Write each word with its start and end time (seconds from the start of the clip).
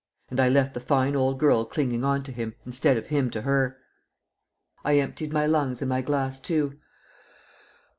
And 0.31 0.39
I 0.39 0.49
left 0.49 0.73
the 0.73 0.79
fine 0.79 1.15
old 1.15 1.39
girl 1.39 1.63
clinging 1.63 2.03
on 2.03 2.23
to 2.23 2.31
him, 2.31 2.55
instead 2.65 2.97
of 2.97 3.05
him 3.05 3.29
to 3.29 3.43
her!" 3.43 3.77
I 4.83 4.97
emptied 4.97 5.31
my 5.31 5.45
lungs 5.45 5.79
and 5.83 5.89
my 5.89 6.01
glass 6.01 6.39
too. 6.39 6.79